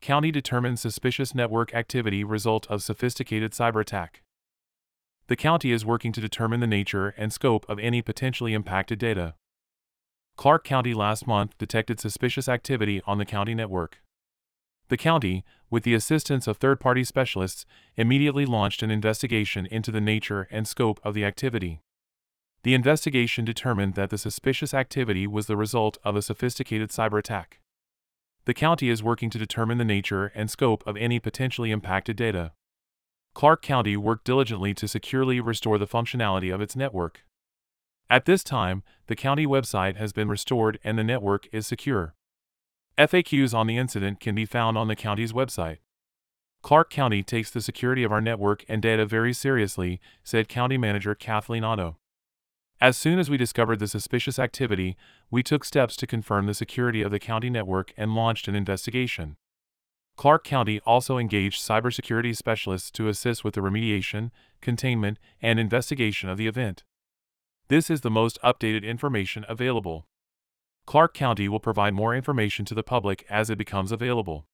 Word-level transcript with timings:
County 0.00 0.30
determines 0.30 0.80
suspicious 0.80 1.34
network 1.34 1.74
activity 1.74 2.24
result 2.24 2.66
of 2.68 2.82
sophisticated 2.82 3.52
cyber 3.52 3.82
attack. 3.82 4.22
The 5.26 5.36
county 5.36 5.72
is 5.72 5.84
working 5.84 6.10
to 6.12 6.22
determine 6.22 6.60
the 6.60 6.66
nature 6.66 7.14
and 7.18 7.32
scope 7.32 7.68
of 7.68 7.78
any 7.78 8.00
potentially 8.00 8.54
impacted 8.54 8.98
data. 8.98 9.34
Clark 10.36 10.64
County 10.64 10.94
last 10.94 11.26
month 11.26 11.56
detected 11.58 12.00
suspicious 12.00 12.48
activity 12.48 13.02
on 13.06 13.18
the 13.18 13.26
county 13.26 13.54
network. 13.54 14.00
The 14.88 14.96
county, 14.96 15.44
with 15.68 15.84
the 15.84 15.94
assistance 15.94 16.46
of 16.46 16.56
third 16.56 16.80
party 16.80 17.04
specialists, 17.04 17.66
immediately 17.96 18.46
launched 18.46 18.82
an 18.82 18.90
investigation 18.90 19.66
into 19.66 19.92
the 19.92 20.00
nature 20.00 20.48
and 20.50 20.66
scope 20.66 20.98
of 21.04 21.12
the 21.12 21.26
activity. 21.26 21.80
The 22.62 22.74
investigation 22.74 23.44
determined 23.44 23.94
that 23.94 24.10
the 24.10 24.18
suspicious 24.18 24.72
activity 24.72 25.26
was 25.26 25.46
the 25.46 25.56
result 25.56 25.98
of 26.04 26.16
a 26.16 26.22
sophisticated 26.22 26.88
cyber 26.88 27.18
attack. 27.18 27.59
The 28.46 28.54
county 28.54 28.88
is 28.88 29.02
working 29.02 29.30
to 29.30 29.38
determine 29.38 29.78
the 29.78 29.84
nature 29.84 30.32
and 30.34 30.50
scope 30.50 30.86
of 30.86 30.96
any 30.96 31.20
potentially 31.20 31.70
impacted 31.70 32.16
data. 32.16 32.52
Clark 33.34 33.62
County 33.62 33.96
worked 33.96 34.24
diligently 34.24 34.74
to 34.74 34.88
securely 34.88 35.40
restore 35.40 35.78
the 35.78 35.86
functionality 35.86 36.52
of 36.52 36.60
its 36.60 36.74
network. 36.74 37.24
At 38.08 38.24
this 38.24 38.42
time, 38.42 38.82
the 39.06 39.14
county 39.14 39.46
website 39.46 39.96
has 39.96 40.12
been 40.12 40.28
restored 40.28 40.80
and 40.82 40.98
the 40.98 41.04
network 41.04 41.48
is 41.52 41.66
secure. 41.66 42.14
FAQs 42.98 43.54
on 43.54 43.66
the 43.66 43.78
incident 43.78 44.20
can 44.20 44.34
be 44.34 44.44
found 44.44 44.76
on 44.76 44.88
the 44.88 44.96
county's 44.96 45.32
website. 45.32 45.78
Clark 46.62 46.90
County 46.90 47.22
takes 47.22 47.50
the 47.50 47.62
security 47.62 48.04
of 48.04 48.12
our 48.12 48.20
network 48.20 48.64
and 48.68 48.82
data 48.82 49.06
very 49.06 49.32
seriously, 49.32 50.00
said 50.24 50.48
County 50.48 50.76
Manager 50.76 51.14
Kathleen 51.14 51.64
Otto. 51.64 51.96
As 52.82 52.96
soon 52.96 53.18
as 53.18 53.28
we 53.28 53.36
discovered 53.36 53.78
the 53.78 53.86
suspicious 53.86 54.38
activity, 54.38 54.96
we 55.30 55.42
took 55.42 55.66
steps 55.66 55.96
to 55.96 56.06
confirm 56.06 56.46
the 56.46 56.54
security 56.54 57.02
of 57.02 57.10
the 57.10 57.18
county 57.18 57.50
network 57.50 57.92
and 57.94 58.14
launched 58.14 58.48
an 58.48 58.54
investigation. 58.54 59.36
Clark 60.16 60.44
County 60.44 60.80
also 60.86 61.18
engaged 61.18 61.62
cybersecurity 61.62 62.34
specialists 62.34 62.90
to 62.92 63.08
assist 63.08 63.44
with 63.44 63.54
the 63.54 63.60
remediation, 63.60 64.30
containment, 64.62 65.18
and 65.42 65.58
investigation 65.58 66.30
of 66.30 66.38
the 66.38 66.46
event. 66.46 66.84
This 67.68 67.90
is 67.90 68.00
the 68.00 68.10
most 68.10 68.38
updated 68.42 68.82
information 68.82 69.44
available. 69.46 70.06
Clark 70.86 71.12
County 71.12 71.48
will 71.48 71.60
provide 71.60 71.94
more 71.94 72.14
information 72.14 72.64
to 72.64 72.74
the 72.74 72.82
public 72.82 73.26
as 73.28 73.50
it 73.50 73.58
becomes 73.58 73.92
available. 73.92 74.46